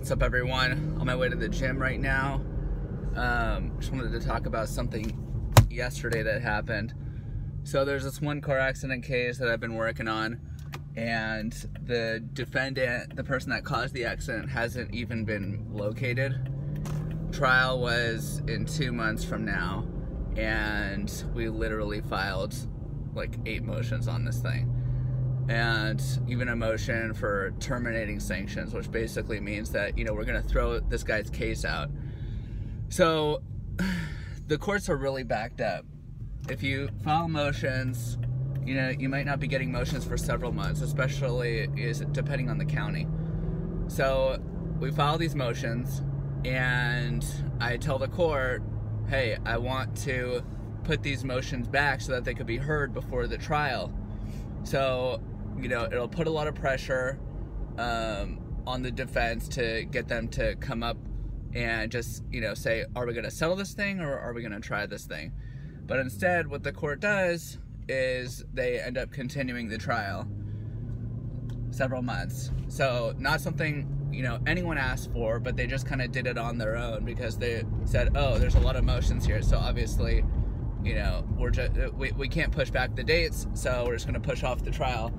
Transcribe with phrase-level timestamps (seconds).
[0.00, 0.96] What's up, everyone?
[0.98, 2.36] On my way to the gym right now.
[3.16, 5.14] Um, just wanted to talk about something
[5.70, 6.94] yesterday that happened.
[7.64, 10.40] So there's this one car accident case that I've been working on,
[10.96, 11.52] and
[11.84, 16.48] the defendant, the person that caused the accident, hasn't even been located.
[17.30, 19.86] Trial was in two months from now,
[20.34, 22.54] and we literally filed
[23.14, 24.79] like eight motions on this thing
[25.50, 30.40] and even a motion for terminating sanctions, which basically means that, you know, we're going
[30.40, 31.90] to throw this guy's case out.
[32.88, 33.42] So
[34.46, 35.84] the courts are really backed up.
[36.48, 38.16] If you file motions,
[38.64, 42.56] you know, you might not be getting motions for several months, especially is depending on
[42.56, 43.08] the county.
[43.88, 44.40] So
[44.78, 46.02] we file these motions
[46.44, 47.26] and
[47.60, 48.62] I tell the court,
[49.08, 50.44] hey, I want to
[50.84, 53.92] put these motions back so that they could be heard before the trial.
[54.62, 55.20] So
[55.62, 57.18] you know, it'll put a lot of pressure
[57.78, 60.96] um, on the defense to get them to come up
[61.54, 64.40] and just, you know, say, are we going to settle this thing or are we
[64.40, 65.32] going to try this thing?
[65.86, 70.28] But instead, what the court does is they end up continuing the trial
[71.70, 72.50] several months.
[72.68, 76.36] So, not something you know anyone asked for but they just kind of did it
[76.36, 80.24] on their own because they said oh there's a lot of motions here so obviously
[80.82, 84.20] you know we're just we, we can't push back the dates so we're just going
[84.20, 85.12] to push off the trial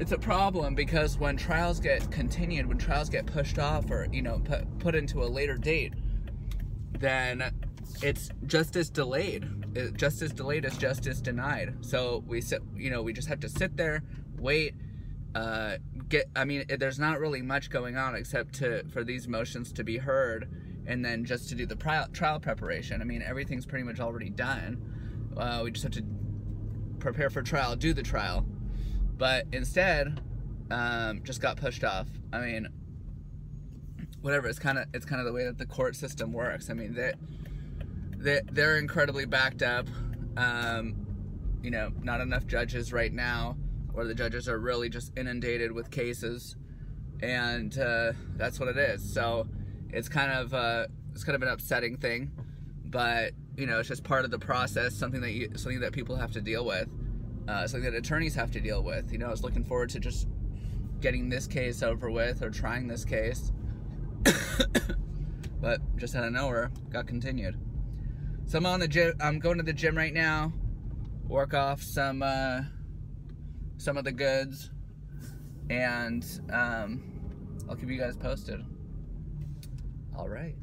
[0.00, 4.22] it's a problem because when trials get continued, when trials get pushed off or you
[4.22, 5.94] know put put into a later date,
[6.98, 7.52] then
[8.02, 9.46] it's justice delayed.
[9.74, 11.74] It, justice delayed is justice denied.
[11.80, 14.02] So we sit, you know, we just have to sit there,
[14.38, 14.74] wait,
[15.34, 15.76] uh,
[16.08, 16.28] get.
[16.34, 19.98] I mean, there's not really much going on except to for these motions to be
[19.98, 20.48] heard,
[20.86, 23.00] and then just to do the trial, trial preparation.
[23.00, 25.30] I mean, everything's pretty much already done.
[25.36, 26.04] Uh, we just have to
[26.98, 28.46] prepare for trial, do the trial
[29.16, 30.20] but instead
[30.70, 32.08] um, just got pushed off.
[32.32, 32.68] I mean,
[34.20, 34.48] whatever.
[34.48, 36.70] It's kind of it's kind of the way that the court system works.
[36.70, 37.12] I mean, they
[38.16, 39.86] they they're incredibly backed up.
[40.36, 41.06] Um,
[41.62, 43.56] you know, not enough judges right now,
[43.94, 46.56] or the judges are really just inundated with cases,
[47.22, 49.12] and uh, that's what it is.
[49.12, 49.46] So
[49.90, 52.32] it's kind of uh, it's kind of an upsetting thing,
[52.84, 54.94] but you know, it's just part of the process.
[54.94, 56.88] Something that you something that people have to deal with
[57.48, 59.12] uh, something that attorneys have to deal with.
[59.12, 60.28] You know, I was looking forward to just
[61.00, 63.52] getting this case over with or trying this case,
[65.60, 67.58] but just out of nowhere, got continued.
[68.46, 69.14] So I'm on the gym.
[69.20, 70.52] I'm going to the gym right now.
[71.26, 72.62] Work off some uh,
[73.78, 74.70] some of the goods,
[75.70, 77.02] and um,
[77.68, 78.64] I'll keep you guys posted.
[80.16, 80.54] All right.